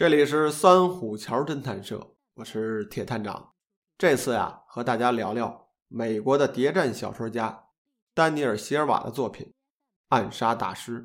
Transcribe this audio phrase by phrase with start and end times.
[0.00, 3.52] 这里是三虎桥侦探社，我是铁探长。
[3.98, 7.66] 这次呀，和大家聊聊美国的谍战小说家
[8.14, 9.46] 丹尼尔·席尔瓦的作品
[10.08, 11.02] 《暗杀大师》。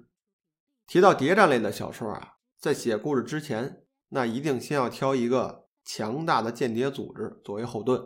[0.88, 8.02] 提到谍战类的小说啊，在写故事之前，那一定先要挑一个强大的间谍组织作为后盾。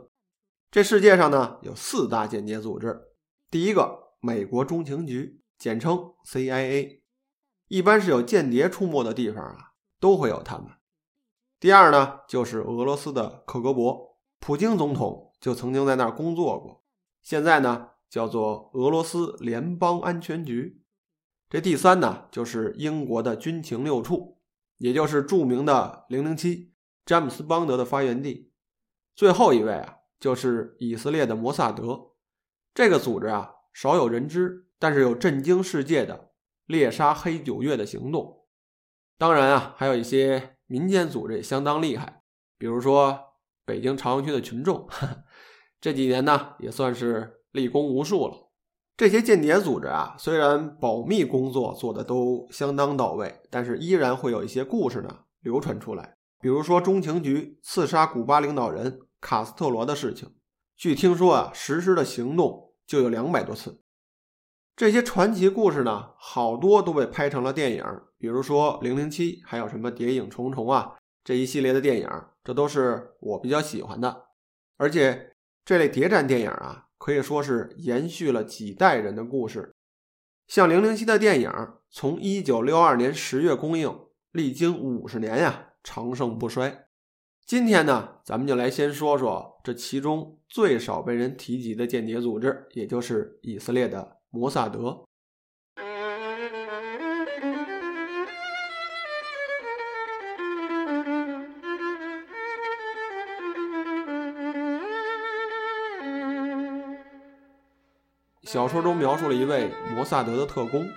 [0.72, 3.00] 这世界上呢，有四大间谍组织。
[3.52, 7.02] 第一个，美国中情局，简称 CIA，
[7.68, 10.68] 一般是有间谍出没的地方啊，都会有他们。
[11.60, 16.86] 第二呢，就是俄罗斯的克格勃，普京总统就曾经在那儿工作过。
[17.22, 20.82] 现在呢，叫做俄罗斯联邦安全局。
[21.50, 24.38] 这第三呢，就是英国的军情六处，
[24.78, 26.72] 也就是著名的零零七，
[27.06, 28.54] 詹姆斯邦德的发源地。
[29.14, 32.12] 最后一位啊，就是以色列的摩萨德。
[32.74, 36.32] 这个组织啊，少有人知，但是有震惊世界的
[36.68, 38.46] 猎杀黑九月的行动。
[39.18, 40.56] 当然啊，还有一些。
[40.70, 42.22] 民间组织也相当厉害，
[42.60, 43.20] 比如说
[43.66, 44.88] 北京朝阳区的群众，
[45.82, 48.52] 这几年呢也算是立功无数了。
[48.96, 55.10] 这些间谍组织啊，虽然保密工作做的都相当到位，但是依然会有一些故事呢
[55.42, 56.18] 流传出来。
[56.40, 60.30] 比如说中情局刺杀古巴领导人卡斯特罗的事情，
[60.78, 63.82] 据听说啊，实施的行动就有两百多次。
[64.80, 67.84] 这些传奇故事呢，好多都被拍成了电影，
[68.18, 72.10] 比如说《零零七》，还有什么《谍影重重》啊这一系列的电影，
[72.46, 74.28] 这都是我比较喜欢的。
[74.78, 75.34] 而且
[75.66, 79.76] 这类谍战电影啊，可以说是延续了几代人的故事。
[80.48, 81.52] 像《零零七》的电影，
[81.90, 83.94] 从一九六二年十月公映，
[84.32, 86.86] 历经五十年呀，长盛不衰。
[87.46, 94.19] 今天呢，咱们就来先说说这其中最少被人提及的间谍组织，也就是以色列的。
[94.32, 95.06] 摩萨德
[108.44, 110.88] 小说中描述了一位摩萨德的特工，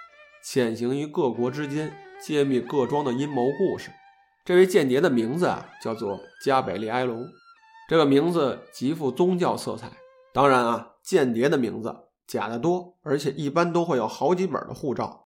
[0.45, 3.91] 潜行于各国之间，揭秘各庄的阴谋故事。
[4.45, 7.27] 这位间谍的名字啊，叫做加百利埃隆。
[7.89, 9.91] 这个名字极富宗教色彩。
[10.35, 12.12] 当然啊，间谍的名字。
[12.33, 15.29] 假的多，而且一般都会有好几本的护照。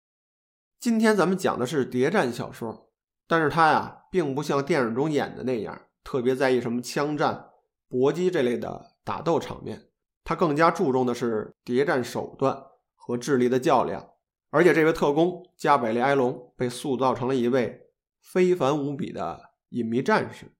[0.80, 2.90] 今天咱们讲的是谍战小说，
[3.28, 7.50] 但是它呀，并不像电影中演的那样特别在意什么枪战、
[7.88, 9.90] 搏击这类的打斗场面，
[10.24, 12.60] 它更加注重的是谍战手段
[12.96, 14.04] 和智力的较量。
[14.50, 19.38] 而且这位特工加百利埃隆被塑造成了一位非凡无比的
[19.68, 20.52] 隐秘战士。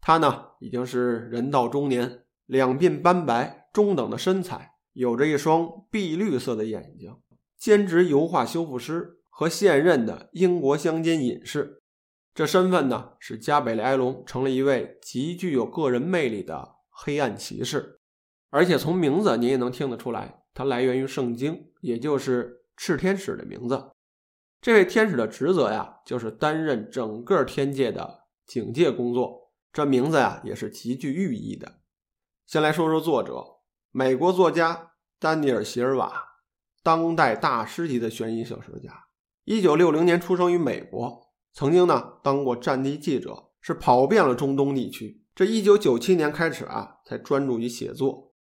[0.00, 4.72] 他呢，已经是人到中年，两鬓斑白，中等的身材。
[4.96, 7.14] 有着一双碧绿色的眼睛，
[7.58, 11.82] 兼职油画修复师和现任的英国乡间隐士。
[12.34, 18.00] 这身份呢，使加百利埃隆成了一位极具有个人魅力的黑暗骑士。
[18.48, 23.90] 而且从名字您也能听得出来，他来源于圣经，也就是炽天使的名字。
[24.62, 29.52] 这位天使的职责呀，就是担任整个天界的警戒工作。
[29.74, 31.80] 这名字呀，也是极具寓意的。
[32.46, 33.55] 先来说说作者。
[33.98, 36.12] 美国作家丹尼尔·席尔瓦，
[36.82, 39.06] 当代大师级的悬疑小说家。
[39.44, 45.24] 一九六零年出生于美国，曾经呢当过战地记者，是跑遍了中东地区。
[45.34, 48.34] 这一九九七年开始啊，才专注于写作。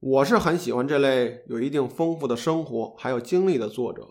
[0.00, 4.06] 我是很喜欢这类有一定丰富的生活还有经历的作者，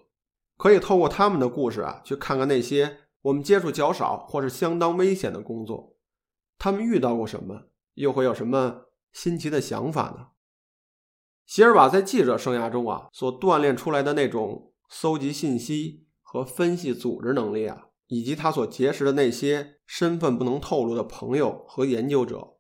[0.57, 5.97] 可以透过他们的故事啊，去看看那些我们接触较少或是相当危险的工作，
[6.57, 10.29] 他们遇到过什么，又会有什么新奇的想法呢？
[11.49, 22.57] 席尔瓦在记者生涯中啊，所锻炼出来的那种搜集信息和分析组织能力啊，以及他所结识的那些身份不能透露的朋友和研究者，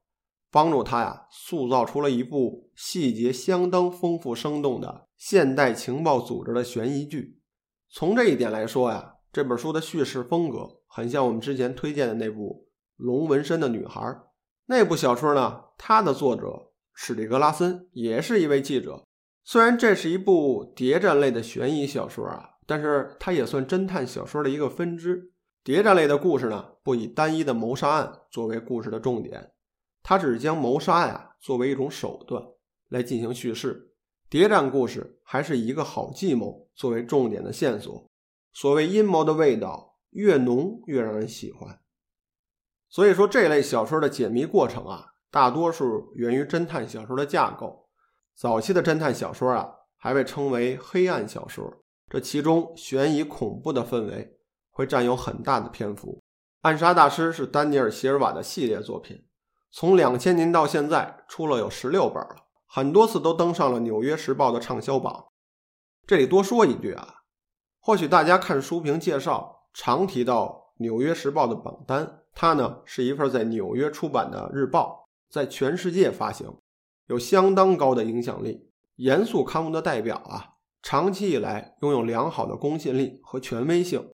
[0.49, 7.39] 帮助他呀，塑造出了一部细节相当丰富、生动的现代情报组织的悬疑剧。
[7.91, 14.01] 从这一点来说呀，这本书的叙事风格很像我们之前推荐的那部《龙纹身的女孩》
[14.65, 16.68] 那部小说呢，它的作者。
[17.01, 19.05] 史蒂格拉森也是一位记者，
[19.45, 25.31] 虽然这是一部谍战类的悬疑小说啊，但是它也算侦探小说的一个分支。
[25.63, 29.53] 谍战类的故事呢，不以单一的谋杀案作为故事的重点，
[30.03, 32.43] 它只是将谋杀呀作为一种手段
[32.89, 33.93] 来进行叙事。
[34.29, 38.09] 谍战故事还是一个好计谋作为重点的线索。
[38.51, 41.79] 所谓阴谋的味道越浓越让人喜欢。
[42.89, 47.87] 所以说，这类小说的解谜过程啊，大多数源于侦探小说的架构。
[48.35, 51.71] 早期的侦探小说啊，还被称为黑暗小说，
[52.09, 54.37] 这其中悬疑恐怖的氛围
[54.71, 56.13] 会占有很大的篇幅。
[56.61, 59.25] 《暗杀大师》是丹尼尔·席尔瓦的系列作品，
[59.71, 65.25] 从两千年到现在出了有十六本了，很多次都登上了《纽约时报》的畅销榜。
[66.07, 67.15] 这里多说一句啊，
[67.79, 72.21] 或许大家看书评介绍常提到《纽约时报》的榜单。
[72.33, 74.98] 它呢是一份在纽约出版的日报，
[75.29, 76.57] 在全世界发行，
[77.07, 84.09] 有相当高的影响力，严肃刊物的代表啊，长期以来拥有良好的公信力和权威性。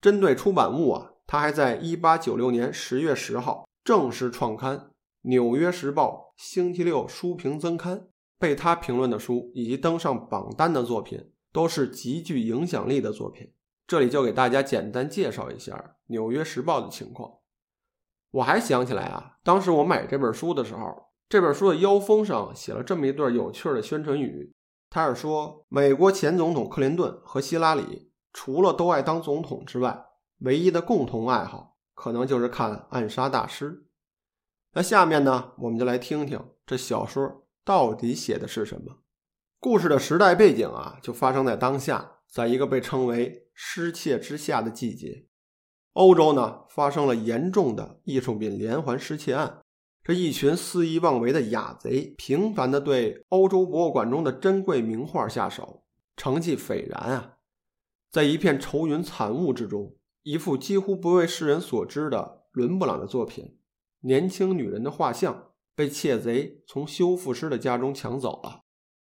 [0.00, 4.78] 针对出版物啊，他还在1896年10月10号正式创刊
[5.22, 8.08] 《纽约时报》星期六书评增刊。
[8.38, 13.50] 被他评论的书以及登上榜单的作品，都是极具影响力的作品。
[13.86, 15.72] 这里就给大家简单介绍一下
[16.08, 17.32] 《纽约时报》的情况。
[18.30, 24.52] 我还想起来啊，当时我买这本书的时候，这本书的腰封上写了这么一段有趣的宣传语，
[24.90, 30.04] 他是说美国前总统克林顿和希拉里除了都爱当总统之外，
[30.40, 33.72] 唯一的共同爱好可能就是看《暗杀大师》。
[34.74, 38.98] 那下面呢，我们就来听听这小说到底写的是什么。
[39.58, 45.26] 故事的时代背景啊，就发生在当下，在一个被称为“失窃之夏”的季节。
[45.96, 49.62] 欧洲呢发生了严重的艺术品连环失窃案，
[50.04, 55.84] 这一群肆意妄为的雅贼频繁地对欧洲博物馆中的珍贵名画下手，
[56.14, 57.36] 成绩斐然啊！
[58.10, 63.44] 在一片愁云惨雾之中，一幅几乎不为世人所知的伦勃朗的作品
[64.00, 65.34] 《年轻女人的画像》
[65.74, 68.60] 被窃贼从修复师的家中抢走了。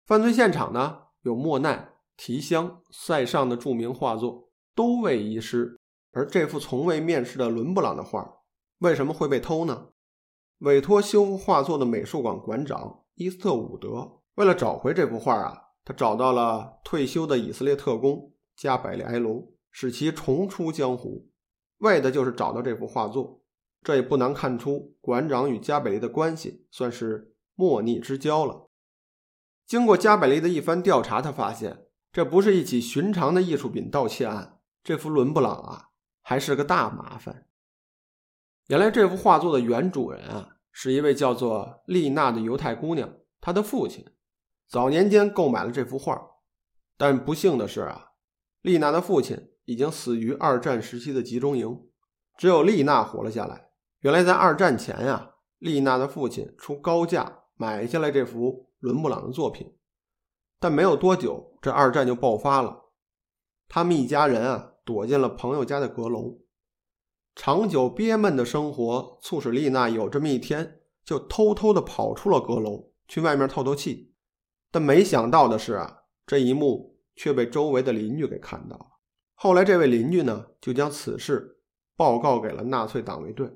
[0.05, 5.78] 犯罪现场呢有莫奈、提香、塞尚的著名画作都未遗失。
[6.12, 8.41] 而这幅从未面世的伦勃朗的画，
[8.79, 9.88] 为什么会被偷呢？
[10.59, 21.29] 委托修复画作的美术馆馆长伊斯特伍德，为了找回这幅画啊，他找到了退休的以色列特工加百利埃隆，使其重出江湖，
[21.79, 23.43] 为的就是找到这幅画作。
[23.82, 28.69] 这也不难看出，馆长与加百利的关系算是莫逆之交了。
[29.67, 35.88] 经过加百利的一番调查，他发现这不是一起寻常的艺术品盗窃案，这幅伦勃朗啊。
[36.22, 37.46] 还是个大麻烦。
[38.69, 43.12] 原来这幅画作的原主人啊，是一位叫做丽娜的犹太姑娘。
[43.40, 44.06] 她的父亲
[44.69, 46.19] 早年间购买了这幅画，
[46.96, 48.12] 但不幸的是啊，
[48.62, 51.88] 丽娜的父亲已经死于二战时期的集中营，
[52.38, 53.70] 只有丽娜活了下来。
[54.00, 59.76] 原来在二战前呀，丽娜的父亲出高价买下来这幅伦勃朗的作品，
[60.58, 62.92] 但没有多久，这二战就爆发了，
[63.68, 64.71] 他们一家人啊。
[64.84, 66.38] 躲进了朋友家的阁楼，
[67.34, 74.12] 长久憋闷的生活促使丽娜有这么一天就偷偷的跑出了阁楼，去外面透透气。
[74.70, 78.87] 但没想到的是啊，这一幕却被周围的邻居给看到了。
[79.34, 81.58] 后来这位邻居呢，就将此事
[81.96, 83.50] 报告给了纳粹党卫队。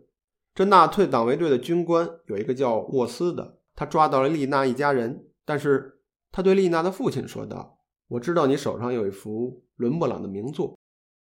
[0.54, 6.00] 这纳粹党卫队的军官有一个叫沃斯的，他抓到了丽娜一家人，但是
[6.32, 10.78] 他对丽娜的父亲说道：“我知道你手上有一幅伦勃朗的名作。”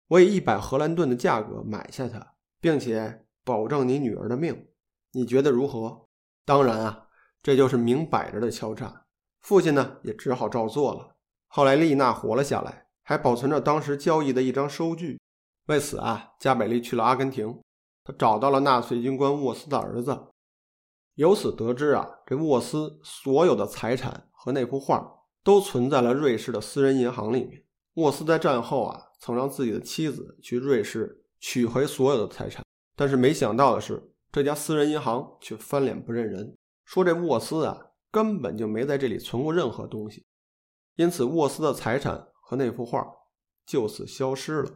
[0.09, 4.69] 我以一百荷兰盾的价格买下它，并且保证你女儿的命，
[5.13, 6.07] 你觉得如何？
[6.47, 7.09] 当然啊，
[7.43, 9.05] 这就是明摆着的敲诈。
[9.41, 11.17] 父亲呢，也只好照做了。
[11.47, 15.21] 后来丽娜活了下来，还保存着当时交易的一张收据。
[15.67, 17.61] 为此啊，加百利去了阿根廷，
[18.03, 20.29] 他找到了纳粹军官沃斯的儿子，
[21.17, 25.07] 由此得知啊，这沃斯所有的财产和那幅画
[25.45, 27.63] 都存在了瑞士的私人银行里面。
[27.97, 29.08] 沃斯在战后啊。
[29.19, 32.65] 曾让自己的妻子去瑞士取回所有的财产，
[32.97, 37.79] 但是没想到的是，这家私人银行却翻脸不认人，说这沃斯啊
[38.11, 40.25] 根本就没在这里存过任何东西，
[40.97, 43.07] 因此沃斯的财产和那幅画
[43.67, 44.71] 就此消失了。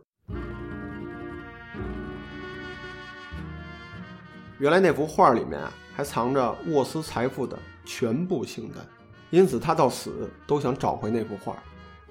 [4.59, 8.87] 原来那幅画里面啊还藏着沃斯财富的全部清单，
[9.31, 11.61] 因此他到死都想找回那幅画。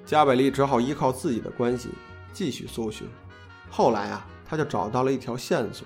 [0.03, 1.89] 加百利只好依靠自己的关系。
[2.33, 3.07] 继续搜寻，
[3.69, 5.85] 后来啊，他就找到了一条线索。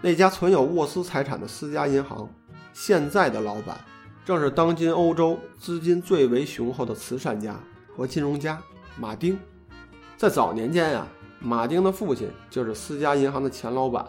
[0.00, 2.28] 那家存有沃斯财产的私家银行，
[2.72, 3.78] 现在的老板
[4.24, 7.54] 正是当今欧洲资金最为雄厚的慈善家
[7.96, 8.60] 和金融家
[8.98, 9.38] 马丁。
[10.16, 11.06] 在早年间呀，
[11.38, 14.06] 马丁的父亲就是私家银行的前老板，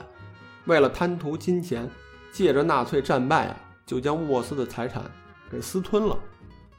[0.66, 1.90] 为了贪图金钱，
[2.32, 5.04] 借着纳粹战败啊，就将沃斯的财产
[5.50, 6.18] 给私吞了，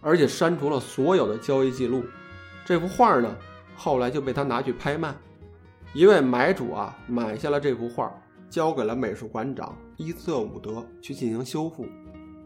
[0.00, 2.04] 而且删除了所有的交易记录。
[2.64, 3.36] 这幅画呢，
[3.76, 5.14] 后来就被他拿去拍卖。
[5.92, 8.12] 一位买主啊，买下了这幅画，
[8.50, 11.86] 交给了美术馆长伊瑟伍德去进行修复。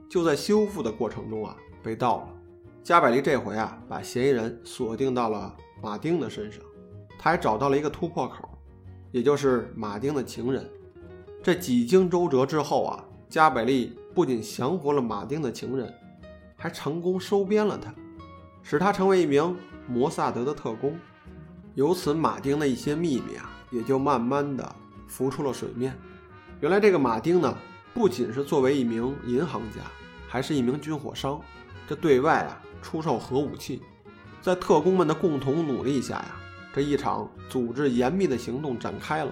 [0.09, 2.29] 就在修复的过程中啊，被盗了。
[2.83, 6.63] 加百利这回啊，把嫌疑人锁定到了马丁的身上。
[7.19, 8.49] 他还找到了一个突破口，
[9.11, 10.69] 也就是马丁的情人。
[11.43, 15.93] 这几经周折之后啊，加百利不仅降服了马丁的情人，
[16.57, 17.95] 还成功收编了他，
[18.63, 19.57] 使他成为一名
[19.87, 20.99] 摩萨德的特工。
[21.79, 24.75] 由此，马丁的一些秘密啊，也就慢慢的
[25.07, 25.97] 浮出了水面。
[26.61, 27.57] 原来，这个马丁呢，
[27.95, 29.83] 不仅是作为一名银行家，
[30.27, 31.41] 还是一名军火商，
[31.87, 33.81] 这对外啊出售核武器。
[34.43, 36.35] 在特工们的共同努力下呀。
[36.75, 39.31] 这一场组织严密的行动展开了，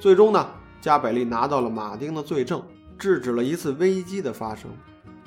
[0.00, 0.48] 最终呢，
[0.80, 2.62] 加百利拿到了马丁的罪证，
[2.98, 4.70] 制止了一次危机的发生。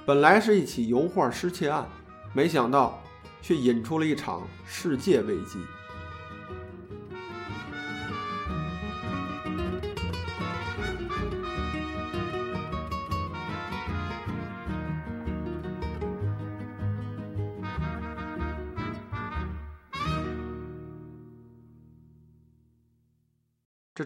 [0.07, 1.87] 本来是一起油画失窃案，
[2.33, 2.99] 没想到
[3.43, 5.59] 却引出了一场世界危机。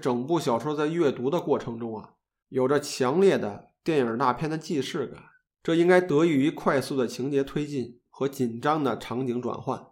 [0.06, 2.12] 整部小说在阅读的过程中啊，
[2.50, 5.20] 有着强烈的电影大片的既视感。
[5.64, 9.84] 这应该得益于快速的情节推进和紧张的场景转换。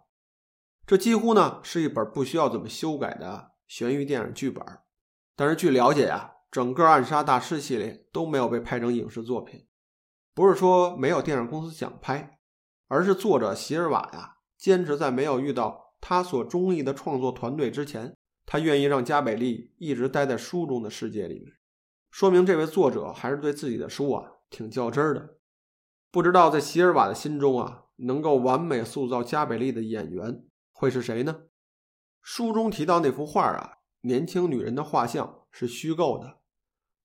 [0.86, 4.64] 这几乎呢是一本不需要怎么修改的悬疑电影剧本。
[5.34, 9.66] 但是据了解呀，整个《暗杀大师》系列都没有被拍成影视作品，
[10.32, 12.38] 不是说没有电影公司想拍，
[12.86, 18.16] 而是作者席尔瓦呀坚持在没有遇到他所中意的创作团队之前。
[18.46, 21.52] 他愿意让加百利一直待在书中的世界里面，
[22.10, 25.38] 说明这位作者还是对自己的书啊挺较真的。
[26.10, 31.44] 不知道在席尔瓦的心中啊，能够完美塑造加百利的演员会是谁呢？
[32.22, 36.38] 书中提到那幅画啊，年轻女人的画像是虚构的，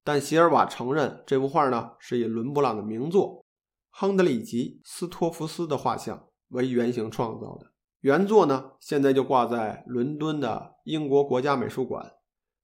[0.04, 3.38] 但席尔瓦承认这幅画呢是以伦勃朗的名作
[3.90, 7.72] 《亨德里吉斯托弗斯》的画像为原型创造的。
[8.02, 12.14] 原作呢，现在就挂在伦敦的英国国家美术馆。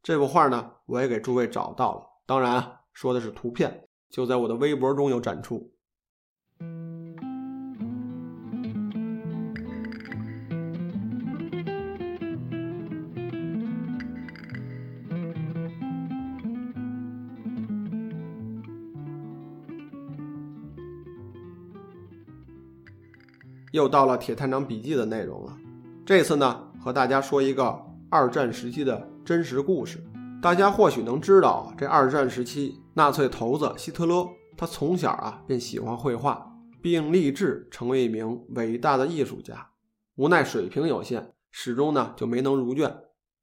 [0.02, 5.75] 这幅画呢，我也给诸位找到了，当然说的是图片，就在我的微博中有展出。
[23.76, 25.56] 又到了《铁探长笔记》的内容了。
[26.06, 27.78] 这次呢，和大家说一个
[28.10, 30.02] 二战时期的真实故事。
[30.42, 39.72] 大家或许能知道，这二战时期，纳粹头子希特勒，他从小啊便喜欢绘画，并立志成为一名伟大的艺术家。
[40.16, 42.96] 无奈水平有限，始终呢就没能如愿。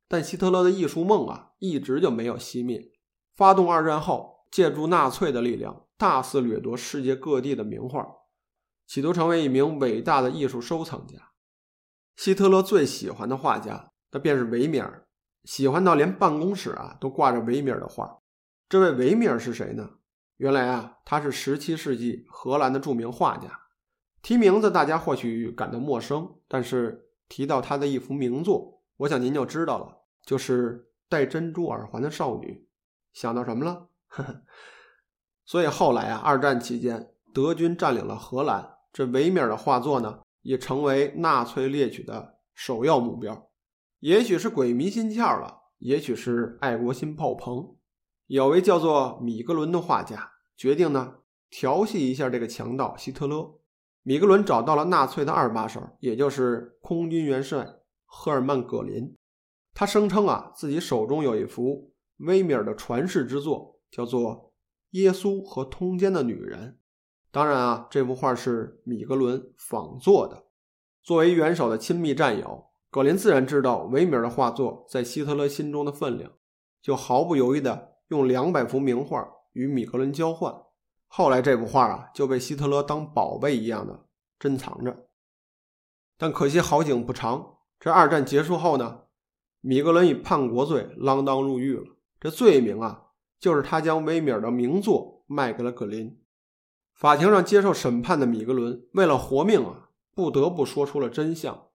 [0.08, 2.90] 但希特勒的艺术梦啊，一直就没有熄灭。
[3.36, 8.06] 发动二战后，借助纳粹的力量，大肆掠夺世界各地的名画。
[8.92, 11.30] 企图成为一名伟大的艺术收藏家。
[12.14, 15.06] 希特勒最喜欢的画家，那便是维米尔，
[15.44, 18.18] 喜欢到连办公室啊都挂着维米尔的画。
[18.68, 19.92] 这位维米尔是谁呢？
[20.36, 23.60] 原来啊，他是17世纪荷兰的著名画家。
[24.20, 32.68] 提名字大家或许感到陌生，但是提到他的一幅名作，我想您就知道了，就是戴珍珠耳环的少女。
[33.14, 33.88] 想到什么了？
[35.46, 38.71] 所以后来啊，二战期间，德军占领了荷兰。
[38.92, 43.50] 这维米尔的画作呢，也成为纳粹猎取的首要目标。
[44.00, 47.76] 也许是鬼迷心窍了，也许是爱国心爆棚。
[48.26, 51.14] 有位叫做米格伦的画家，决定呢
[51.48, 53.58] 调戏一下这个强盗希特勒。
[54.02, 57.66] 米格伦找到了纳粹的二把手，也就是空军元帅
[58.04, 59.16] 赫尔曼·葛林。
[59.72, 64.34] 他声称啊，自己手中有一幅维米尔的传世之作，叫做
[64.90, 66.78] 《耶稣和通奸的女人》。
[67.32, 70.44] 当然啊，这幅画是米格伦仿作的。
[71.02, 76.30] 作为元首的亲密战友，格林自然知道维米尔的画作在希特勒心中的分量，
[76.82, 80.54] 就毫不犹豫地用两百幅名画与米格伦交换。
[81.08, 84.04] 后来这幅画啊就被希特勒当宝贝一样的
[84.38, 85.08] 珍藏着。
[86.18, 89.04] 但可惜好景不长，这二战结束后呢，
[89.62, 91.84] 米格伦以叛国罪锒铛入狱了。
[92.20, 93.06] 这罪名啊，
[93.40, 96.21] 就是他将维米尔的名作卖给了格林。
[97.02, 101.66] 法庭上接受审判的米格伦为了活命啊，不得不说出了真相。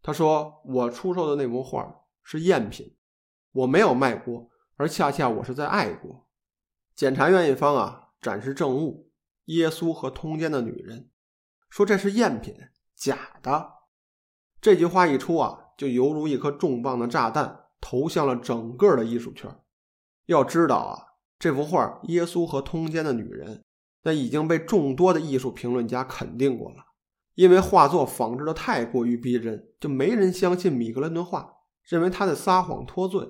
[0.00, 2.94] 他说：“我出售的那幅画是赝品，
[3.50, 6.28] 我没有卖国，而恰恰我是在爱国。
[6.94, 9.10] 检察院一方啊，展示证物，
[9.46, 11.10] 耶稣和通奸的女人，
[11.68, 12.54] 说这是赝品，
[12.94, 13.72] 假的。
[14.60, 19.50] 这句话一出啊，就犹如一颗重磅的炸弹，投向了整个的艺术圈。
[20.26, 21.06] 要知道啊，
[21.40, 23.56] 这幅画《耶稣和通奸的女人》，
[24.06, 26.76] 那已经被众多的艺术评论家肯定过了。
[27.34, 33.28] 因为画作仿制的太过于逼真，就没人相信米格伦的话，认为他在撒谎脱罪。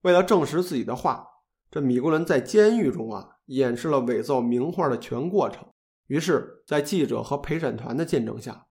[0.00, 1.28] 为了证实自己的话，
[1.70, 5.68] 这米格伦在监狱中啊，演示了伪造名画的全过程。
[6.06, 8.68] 于是，在记者和陪审团的见证下，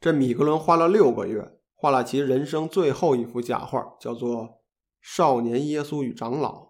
[0.00, 4.42] 这米格伦花了六个月，画了其人生最后一幅假画，叫做
[5.00, 6.64] 《少年耶稣与长老》。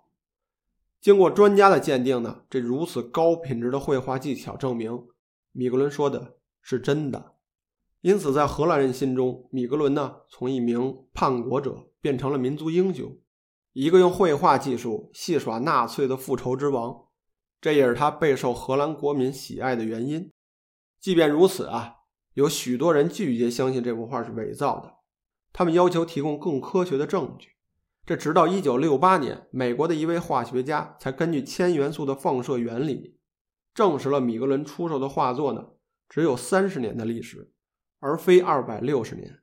[1.00, 5.07] 经过专家的鉴定呢，这如此高品质的绘画技巧证明，
[5.52, 7.37] 米格伦说的是真的。
[8.02, 13.19] 因此，在荷兰人心中，米格伦呢，从一名叛国者变成了民族英雄，
[13.73, 17.07] 一个用绘画技术戏耍纳粹的复仇之王。
[17.61, 20.30] 这也是他备受荷兰国民喜爱的原因。
[20.99, 21.95] 即便如此啊，
[22.35, 24.95] 有许多人拒绝相信这幅画是伪造的，
[25.52, 27.49] 他们要求提供更科学的证据。
[28.11, 33.17] 这直到1968年，美国的一位化学家才根据铅元素的放射原理，
[33.73, 35.64] 证实了米格伦出售的画作呢，
[36.09, 37.52] 只有三十年的历史。
[38.00, 39.38] 而非二百六十年。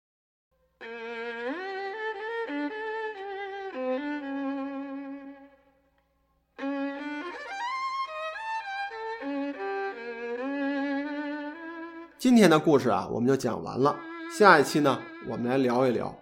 [12.17, 13.97] 今天的故事啊，我们就讲完了。
[14.37, 16.13] 下一期呢，我们来聊一聊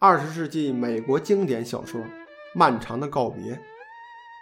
[0.00, 2.00] 二十世纪美国经典小说
[2.54, 3.54] 《漫长的告别》，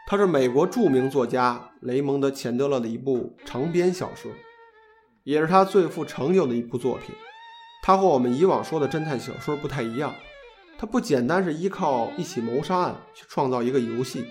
[0.07, 4.31] 它是美国著名作家雷蒙德·钱德勒的一部长篇小说，
[5.25, 7.15] 也是他最富成就的一部作品。
[7.83, 10.15] 它和我们以往说的侦探小说不太一样，
[10.77, 14.27] 它不简单是依靠一起谋杀案去创造一个游戏。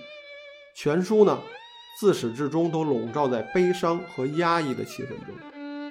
[0.75, 1.39] 全书呢，
[2.00, 5.34] 自始至终都笼罩在悲伤和压抑的气氛中，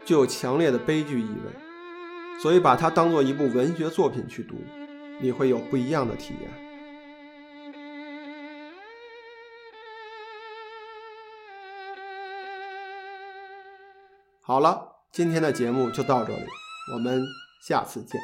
[0.04, 2.40] 具有强烈的悲剧意味。
[2.40, 4.56] 所以把它当做一部文学作品去读，
[5.20, 6.50] 你会有不一样的体验。
[14.40, 16.46] 好了，今天的节目就到这里，
[16.92, 17.24] 我们。
[17.66, 18.20] 下次见。